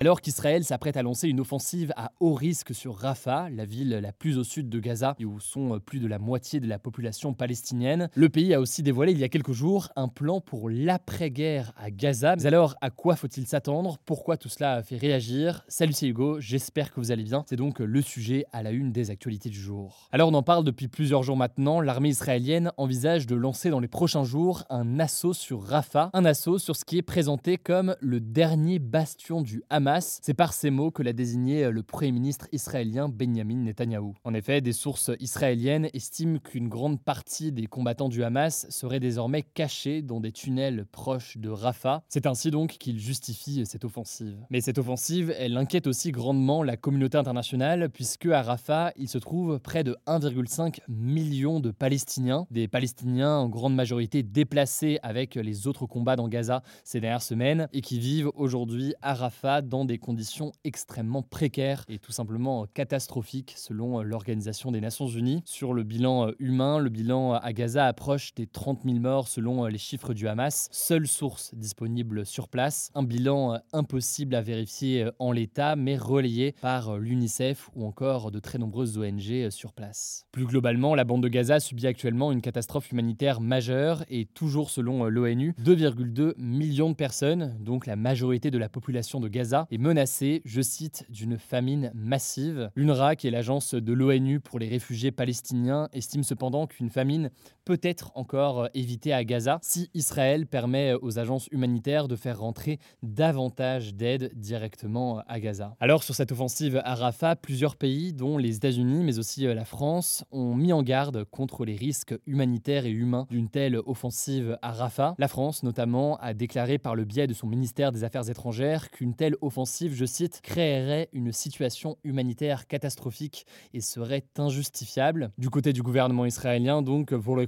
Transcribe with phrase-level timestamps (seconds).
[0.00, 4.12] Alors qu'Israël s'apprête à lancer une offensive à haut risque sur Rafah, la ville la
[4.12, 8.08] plus au sud de Gaza où sont plus de la moitié de la population palestinienne,
[8.14, 11.90] le pays a aussi dévoilé il y a quelques jours un plan pour l'après-guerre à
[11.90, 12.36] Gaza.
[12.36, 13.98] Mais alors, à quoi faut-il s'attendre?
[14.04, 15.64] Pourquoi tout cela fait réagir?
[15.66, 17.44] Salut, c'est Hugo, j'espère que vous allez bien.
[17.48, 20.08] C'est donc le sujet à la une des actualités du jour.
[20.12, 21.80] Alors, on en parle depuis plusieurs jours maintenant.
[21.80, 26.60] L'armée israélienne envisage de lancer dans les prochains jours un assaut sur Rafah, un assaut
[26.60, 30.90] sur ce qui est présenté comme le dernier bastion du Hamas c'est par ces mots
[30.90, 34.14] que l'a désigné le Premier ministre israélien Benjamin Netanyahou.
[34.22, 39.42] En effet, des sources israéliennes estiment qu'une grande partie des combattants du Hamas seraient désormais
[39.42, 42.02] cachés dans des tunnels proches de Rafah.
[42.08, 44.36] C'est ainsi donc qu'il justifie cette offensive.
[44.50, 49.18] Mais cette offensive, elle inquiète aussi grandement la communauté internationale puisque à Rafah, il se
[49.18, 55.66] trouve près de 1,5 million de Palestiniens, des Palestiniens en grande majorité déplacés avec les
[55.66, 59.98] autres combats dans Gaza ces dernières semaines et qui vivent aujourd'hui à Rafah dans des
[59.98, 65.42] conditions extrêmement précaires et tout simplement catastrophiques selon l'Organisation des Nations Unies.
[65.44, 69.78] Sur le bilan humain, le bilan à Gaza approche des 30 000 morts selon les
[69.78, 72.90] chiffres du Hamas, seule source disponible sur place.
[72.94, 78.58] Un bilan impossible à vérifier en l'état, mais relayé par l'UNICEF ou encore de très
[78.58, 80.26] nombreuses ONG sur place.
[80.32, 85.04] Plus globalement, la bande de Gaza subit actuellement une catastrophe humanitaire majeure et toujours selon
[85.04, 90.42] l'ONU, 2,2 millions de personnes, donc la majorité de la population de Gaza, est menacée,
[90.44, 92.70] je cite, d'une famine massive.
[92.74, 97.30] L'UNRWA, qui est l'agence de l'ONU pour les réfugiés palestiniens, estime cependant qu'une famine
[97.68, 102.78] peut être encore évitée à Gaza si Israël permet aux agences humanitaires de faire rentrer
[103.02, 105.76] davantage d'aide directement à Gaza.
[105.78, 110.24] Alors sur cette offensive à Rafah, plusieurs pays, dont les États-Unis mais aussi la France,
[110.30, 115.14] ont mis en garde contre les risques humanitaires et humains d'une telle offensive à Rafah.
[115.18, 119.14] La France notamment a déclaré par le biais de son ministère des Affaires étrangères qu'une
[119.14, 125.32] telle offensive, je cite, créerait une situation humanitaire catastrophique et serait injustifiable.
[125.36, 127.46] Du côté du gouvernement israélien, donc, vous l'aurez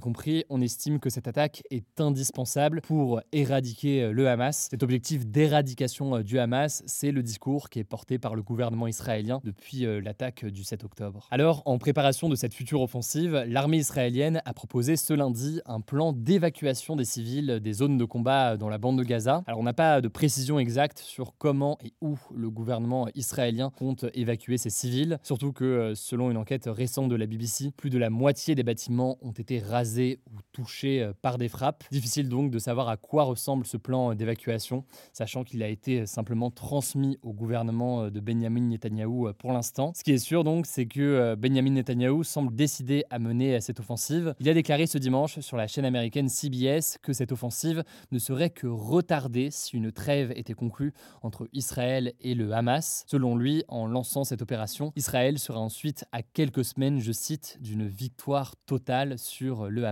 [0.49, 4.67] on estime que cette attaque est indispensable pour éradiquer le Hamas.
[4.69, 9.41] Cet objectif d'éradication du Hamas, c'est le discours qui est porté par le gouvernement israélien
[9.43, 11.27] depuis l'attaque du 7 octobre.
[11.31, 16.13] Alors, en préparation de cette future offensive, l'armée israélienne a proposé ce lundi un plan
[16.13, 19.43] d'évacuation des civils des zones de combat dans la bande de Gaza.
[19.47, 24.05] Alors, on n'a pas de précision exacte sur comment et où le gouvernement israélien compte
[24.13, 25.19] évacuer ces civils.
[25.23, 29.17] Surtout que, selon une enquête récente de la BBC, plus de la moitié des bâtiments
[29.21, 30.00] ont été rasés
[30.31, 31.83] ou touchés par des frappes.
[31.91, 36.51] Difficile donc de savoir à quoi ressemble ce plan d'évacuation, sachant qu'il a été simplement
[36.51, 39.91] transmis au gouvernement de Benjamin Netanyahou pour l'instant.
[39.95, 44.33] Ce qui est sûr donc, c'est que Benjamin Netanyahou semble décidé à mener cette offensive.
[44.39, 48.49] Il a déclaré ce dimanche sur la chaîne américaine CBS que cette offensive ne serait
[48.49, 53.03] que retardée si une trêve était conclue entre Israël et le Hamas.
[53.07, 57.87] Selon lui, en lançant cette opération, Israël sera ensuite à quelques semaines, je cite, d'une
[57.87, 59.90] victoire totale sur le Hamas.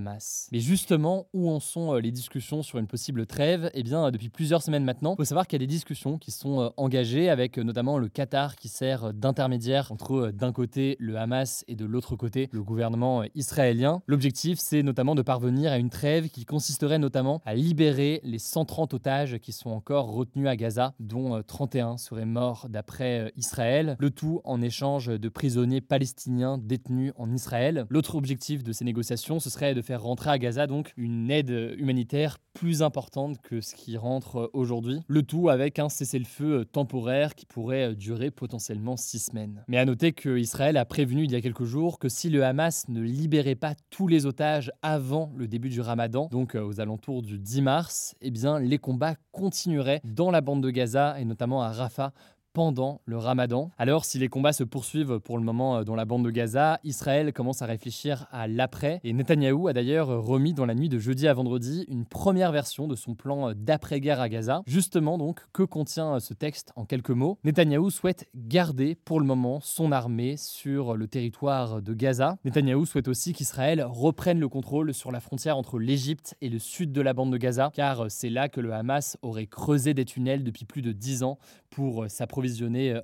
[0.52, 3.70] Mais justement, où en sont les discussions sur une possible trêve?
[3.74, 6.32] Eh bien, depuis plusieurs semaines maintenant, il faut savoir qu'il y a des discussions qui
[6.32, 11.76] sont engagées avec notamment le Qatar qui sert d'intermédiaire entre d'un côté le Hamas et
[11.76, 14.02] de l'autre côté le gouvernement israélien.
[14.08, 18.94] L'objectif, c'est notamment de parvenir à une trêve qui consisterait notamment à libérer les 130
[18.94, 24.42] otages qui sont encore retenus à Gaza, dont 31 seraient morts d'après Israël, le tout
[24.44, 27.86] en échange de prisonniers palestiniens détenus en Israël.
[27.90, 31.75] L'autre objectif de ces négociations, ce serait de faire rentrer à Gaza donc une aide
[31.78, 37.45] humanitaire plus importante que ce qui rentre aujourd'hui, le tout avec un cessez-le-feu temporaire qui
[37.45, 39.63] pourrait durer potentiellement six semaines.
[39.68, 42.44] Mais à noter que Israël a prévenu il y a quelques jours que si le
[42.44, 47.21] Hamas ne libérait pas tous les otages avant le début du Ramadan, donc aux alentours
[47.21, 51.62] du 10 mars, eh bien les combats continueraient dans la bande de Gaza et notamment
[51.62, 52.12] à Rafah
[52.59, 53.71] pendant le ramadan.
[53.77, 57.31] Alors si les combats se poursuivent pour le moment dans la bande de Gaza, Israël
[57.31, 61.29] commence à réfléchir à l'après et Netanyahou a d'ailleurs remis dans la nuit de jeudi
[61.29, 64.61] à vendredi une première version de son plan d'après-guerre à Gaza.
[64.67, 67.39] Justement donc, que contient ce texte en quelques mots?
[67.45, 72.39] Netanyahou souhaite garder pour le moment son armée sur le territoire de Gaza.
[72.44, 76.91] Netanyahou souhaite aussi qu'Israël reprenne le contrôle sur la frontière entre l'Égypte et le sud
[76.91, 80.44] de la bande de Gaza, car c'est là que le Hamas aurait creusé des tunnels
[80.44, 81.38] depuis plus de dix ans
[81.69, 82.49] pour s'approvisionner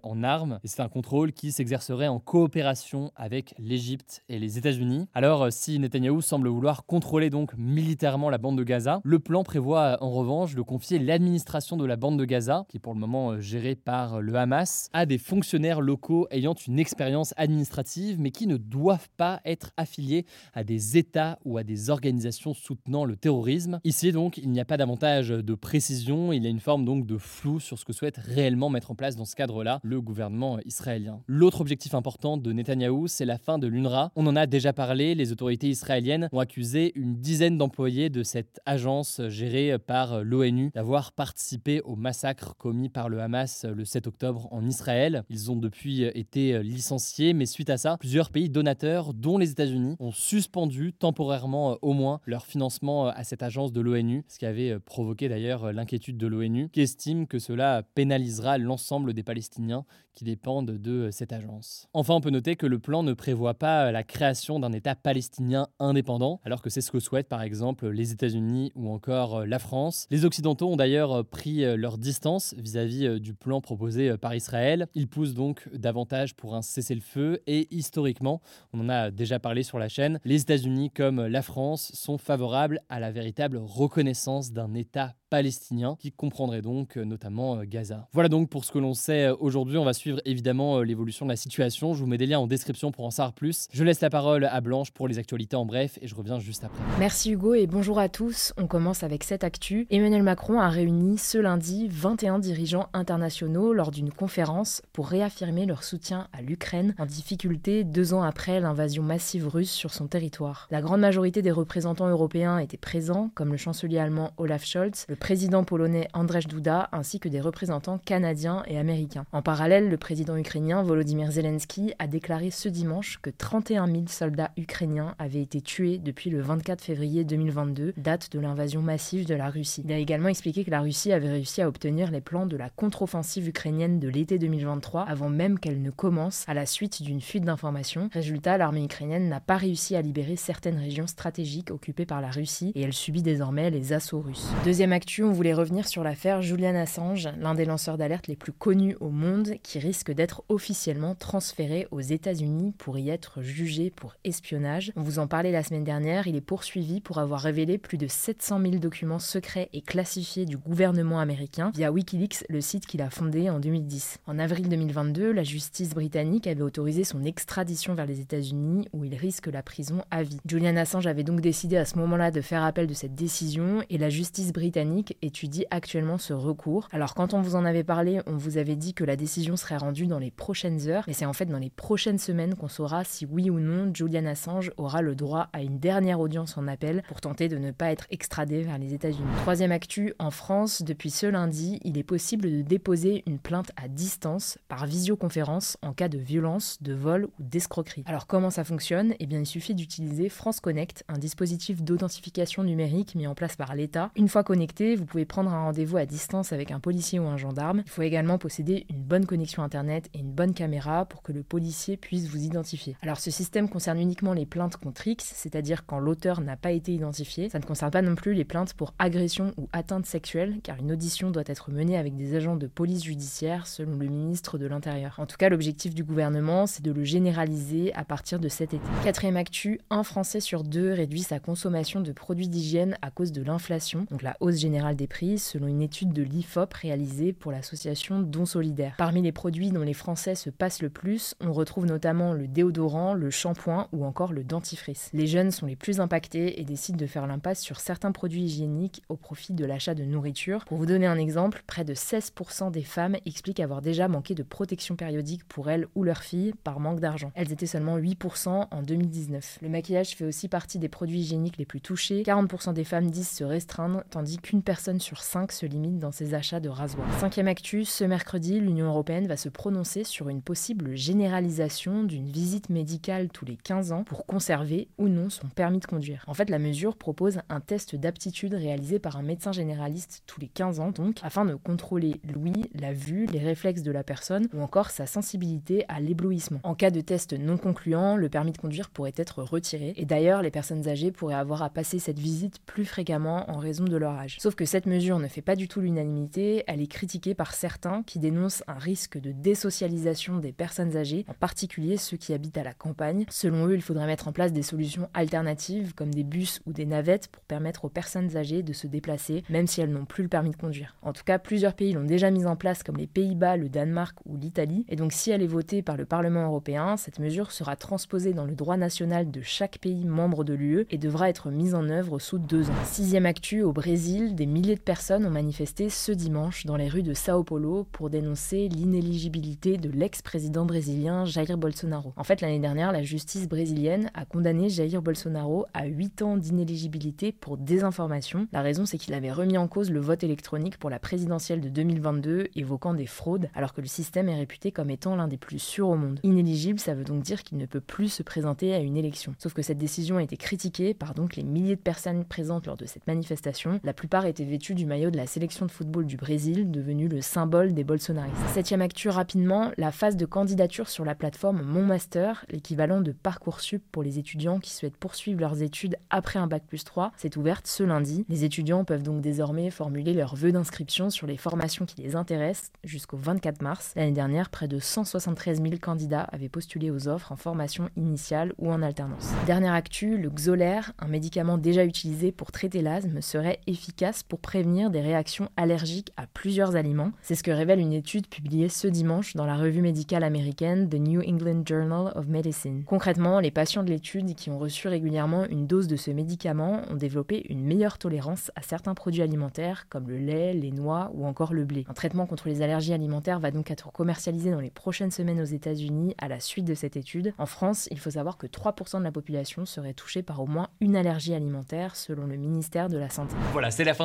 [0.03, 0.59] en armes.
[0.63, 5.07] Et c'est un contrôle qui s'exercerait en coopération avec l'Égypte et les États-Unis.
[5.13, 9.97] Alors, si Netanyahou semble vouloir contrôler donc militairement la bande de Gaza, le plan prévoit
[10.01, 13.39] en revanche de confier l'administration de la bande de Gaza, qui est pour le moment
[13.39, 18.57] gérée par le Hamas, à des fonctionnaires locaux ayant une expérience administrative, mais qui ne
[18.57, 23.80] doivent pas être affiliés à des États ou à des organisations soutenant le terrorisme.
[23.83, 27.06] Ici donc, il n'y a pas davantage de précision, il y a une forme donc
[27.06, 31.22] de flou sur ce que souhaite réellement mettre en place ce cadre-là le gouvernement israélien.
[31.27, 34.12] L'autre objectif important de Netanyahou, c'est la fin de l'UNRWA.
[34.16, 38.60] On en a déjà parlé, les autorités israéliennes ont accusé une dizaine d'employés de cette
[38.66, 44.48] agence gérée par l'ONU d'avoir participé au massacre commis par le Hamas le 7 octobre
[44.51, 45.24] en Israël.
[45.30, 49.95] Ils ont depuis été licenciés, mais suite à ça, plusieurs pays donateurs, dont les États-Unis,
[50.00, 54.80] ont suspendu temporairement au moins leur financement à cette agence de l'ONU, ce qui avait
[54.80, 60.71] provoqué d'ailleurs l'inquiétude de l'ONU, qui estime que cela pénalisera l'ensemble des Palestiniens qui dépendent
[60.71, 61.88] de cette agence.
[61.94, 65.67] Enfin, on peut noter que le plan ne prévoit pas la création d'un État palestinien
[65.79, 70.07] indépendant, alors que c'est ce que souhaitent par exemple les États-Unis ou encore la France.
[70.12, 74.88] Les Occidentaux ont d'ailleurs pris leur distance vis-à-vis du plan proposé par Israël.
[74.94, 78.41] Ils poussent donc davantage pour un cessez-le-feu et historiquement,
[78.73, 82.81] on en a déjà parlé sur la chaîne, les États-Unis comme la France sont favorables
[82.89, 88.07] à la véritable reconnaissance d'un État palestinien qui comprendrait donc notamment Gaza.
[88.13, 89.77] Voilà donc pour ce que l'on sait aujourd'hui.
[89.77, 91.93] On va suivre évidemment l'évolution de la situation.
[91.93, 93.67] Je vous mets des liens en description pour en savoir plus.
[93.73, 96.63] Je laisse la parole à Blanche pour les actualités en bref et je reviens juste
[96.63, 96.81] après.
[96.99, 98.53] Merci Hugo et bonjour à tous.
[98.55, 99.87] On commence avec cette actu.
[99.89, 105.83] Emmanuel Macron a réuni ce lundi 21 dirigeants internationaux lors d'une conférence pour réaffirmer leur
[105.83, 110.69] soutien à l'Ukraine en difficulté deux ans après l'invasion massive russe sur son territoire.
[110.71, 115.17] La grande majorité des représentants européens étaient présents, comme le chancelier allemand Olaf Scholz, le
[115.25, 119.25] président polonais Andrzej Duda ainsi que des représentants canadiens et américains.
[119.31, 124.51] En parallèle, le président ukrainien Volodymyr Zelensky a déclaré ce dimanche que 31 000 soldats
[124.56, 129.50] ukrainiens avaient été tués depuis le 24 février 2022, date de l'invasion massive de la
[129.50, 129.81] Russie.
[129.83, 132.69] Il a également expliqué que la Russie avait réussi à obtenir les plans de la
[132.69, 137.45] contre-offensive ukrainienne de l'été 2023 avant même qu'elle ne commence à la suite d'une fuite
[137.45, 138.12] d'informations.
[138.13, 142.72] Résultat, l'armée ukrainienne n'a pas réussi à libérer certaines régions stratégiques occupées par la Russie
[142.75, 144.51] et elle subit désormais les assauts russes.
[144.63, 148.95] Deuxième on voulait revenir sur l'affaire Julian Assange, l'un des lanceurs d'alerte les plus connus
[149.00, 154.91] au monde, qui risque d'être officiellement transféré aux États-Unis pour y être jugé pour espionnage.
[154.95, 158.07] On vous en parlait la semaine dernière, il est poursuivi pour avoir révélé plus de
[158.07, 163.09] 700 000 documents secrets et classifiés du gouvernement américain via Wikileaks, le site qu'il a
[163.09, 164.19] fondé en 2010.
[164.25, 169.15] En avril 2022, la justice britannique avait autorisé son extradition vers les États-Unis où il
[169.15, 170.39] risque la prison à vie.
[170.45, 173.97] Julian Assange avait donc décidé à ce moment-là de faire appel de cette décision et
[173.97, 176.88] la justice britannique étudie actuellement ce recours.
[176.92, 179.77] Alors quand on vous en avait parlé, on vous avait dit que la décision serait
[179.77, 183.03] rendue dans les prochaines heures, mais c'est en fait dans les prochaines semaines qu'on saura
[183.03, 187.03] si oui ou non Julian Assange aura le droit à une dernière audience en appel
[187.07, 189.27] pour tenter de ne pas être extradé vers les États-Unis.
[189.38, 193.88] Troisième actu, en France, depuis ce lundi, il est possible de déposer une plainte à
[193.88, 198.03] distance par visioconférence en cas de violence, de vol ou d'escroquerie.
[198.06, 199.13] Alors comment ça fonctionne?
[199.19, 203.75] Eh bien il suffit d'utiliser France Connect, un dispositif d'authentification numérique mis en place par
[203.75, 204.12] l'État.
[204.15, 207.37] Une fois connecté, vous pouvez prendre un rendez-vous à distance avec un policier ou un
[207.37, 207.81] gendarme.
[207.85, 211.41] Il faut également posséder une bonne connexion Internet et une bonne caméra pour que le
[211.41, 212.95] policier puisse vous identifier.
[213.01, 216.93] Alors ce système concerne uniquement les plaintes contre X, c'est-à-dire quand l'auteur n'a pas été
[216.93, 217.50] identifié.
[217.50, 220.91] Ça ne concerne pas non plus les plaintes pour agression ou atteinte sexuelle, car une
[220.91, 225.15] audition doit être menée avec des agents de police judiciaire selon le ministre de l'Intérieur.
[225.17, 228.86] En tout cas, l'objectif du gouvernement, c'est de le généraliser à partir de cet été.
[229.03, 233.41] Quatrième actu, un Français sur deux réduit sa consommation de produits d'hygiène à cause de
[233.41, 238.20] l'inflation, donc la hausse générale des prix selon une étude de l'IFOP réalisée pour l'association
[238.20, 238.96] Don Solidaire.
[238.98, 243.13] Parmi les produits dont les Français se passent le plus, on retrouve notamment le déodorant,
[243.13, 245.10] le shampoing ou encore le dentifrice.
[245.13, 249.01] Les jeunes sont les plus impactés et décident de faire l'impasse sur certains produits hygiéniques
[249.08, 250.65] au profit de l'achat de nourriture.
[250.65, 254.44] Pour vous donner un exemple, près de 16% des femmes expliquent avoir déjà manqué de
[254.44, 257.32] protection périodique pour elles ou leurs filles par manque d'argent.
[257.36, 259.60] Elles étaient seulement 8% en 2019.
[259.62, 262.24] Le maquillage fait aussi partie des produits hygiéniques les plus touchés.
[262.24, 266.34] 40% des femmes disent se restreindre, tandis qu'une personne sur cinq se limite dans ses
[266.34, 267.07] achats de rasoirs.
[267.19, 272.69] Cinquième actu, ce mercredi, l'Union européenne va se prononcer sur une possible généralisation d'une visite
[272.69, 276.25] médicale tous les 15 ans pour conserver ou non son permis de conduire.
[276.27, 280.48] En fait, la mesure propose un test d'aptitude réalisé par un médecin généraliste tous les
[280.48, 284.62] 15 ans, donc, afin de contrôler l'ouïe, la vue, les réflexes de la personne ou
[284.62, 286.60] encore sa sensibilité à l'éblouissement.
[286.63, 290.41] En cas de test non concluant, le permis de conduire pourrait être retiré et d'ailleurs,
[290.41, 294.13] les personnes âgées pourraient avoir à passer cette visite plus fréquemment en raison de leur
[294.13, 294.38] âge.
[294.39, 298.03] Sauf que cette mesure ne fait pas du tout l'unanimité, elle est critiquée par certains
[298.03, 302.63] qui dénoncent un risque de désocialisation des personnes âgées, en particulier ceux qui habitent à
[302.63, 303.25] la campagne.
[303.29, 306.85] Selon eux, il faudrait mettre en place des solutions alternatives comme des bus ou des
[306.85, 310.29] navettes pour permettre aux personnes âgées de se déplacer, même si elles n'ont plus le
[310.29, 310.95] permis de conduire.
[311.01, 314.17] En tout cas, plusieurs pays l'ont déjà mis en place comme les Pays-Bas, le Danemark
[314.25, 317.75] ou l'Italie, et donc si elle est votée par le Parlement européen, cette mesure sera
[317.75, 321.75] transposée dans le droit national de chaque pays membre de l'UE et devra être mise
[321.75, 322.83] en œuvre sous deux ans.
[322.85, 327.03] Sixième actu, au Brésil, des milliers de personnes ont manifesté ce dimanche dans les rues
[327.03, 332.13] de Sao Paulo pour dénoncer l'inéligibilité de l'ex-président brésilien Jair Bolsonaro.
[332.15, 337.31] En fait, l'année dernière, la justice brésilienne a condamné Jair Bolsonaro à 8 ans d'inéligibilité
[337.31, 338.47] pour désinformation.
[338.51, 341.69] La raison, c'est qu'il avait remis en cause le vote électronique pour la présidentielle de
[341.69, 345.59] 2022, évoquant des fraudes, alors que le système est réputé comme étant l'un des plus
[345.59, 346.19] sûrs au monde.
[346.23, 349.35] Inéligible, ça veut donc dire qu'il ne peut plus se présenter à une élection.
[349.39, 352.77] Sauf que cette décision a été critiquée par donc les milliers de personnes présentes lors
[352.77, 353.79] de cette manifestation.
[353.83, 357.22] La plupart étaient vêtues du maillot de la sélection de football du Brésil, devenu le
[357.22, 358.36] symbole des bolsonaristes.
[358.54, 363.82] Septième actu rapidement, la phase de candidature sur la plateforme Mon Master, l'équivalent de Parcoursup
[363.94, 367.65] pour les étudiants qui souhaitent poursuivre leurs études après un bac plus 3, s'est ouverte
[367.65, 368.25] ce lundi.
[368.27, 372.74] Les étudiants peuvent donc désormais formuler leurs vœux d'inscription sur les formations qui les intéressent
[372.84, 373.94] jusqu'au 24 mars.
[373.96, 378.70] L'année dernière, près de 173 000 candidats avaient postulé aux offres en formation initiale ou
[378.70, 379.32] en alternance.
[379.46, 384.89] Dernière actu, le Xolair, un médicament déjà utilisé pour traiter l'asthme, serait efficace pour prévenir
[384.89, 387.12] des réactions allergiques à plusieurs aliments.
[387.22, 390.96] C'est ce que révèle une étude publiée ce dimanche dans la revue médicale américaine The
[390.96, 392.84] New England Journal of Medicine.
[392.86, 396.96] Concrètement, les patients de l'étude qui ont reçu régulièrement une dose de ce médicament ont
[396.96, 401.53] développé une meilleure tolérance à certains produits alimentaires comme le lait, les noix ou encore
[401.53, 401.86] le blé.
[401.89, 405.46] Un traitement contre les allergies alimentaires va donc être commercialisé dans les prochaines semaines aux
[405.46, 407.34] États-Unis à la suite de cette étude.
[407.38, 410.70] En France, il faut savoir que 3% de la population serait touchée par au moins
[410.79, 413.36] une allergie alimentaire selon le ministère de la Santé.
[413.51, 414.04] Voilà, c'est la fin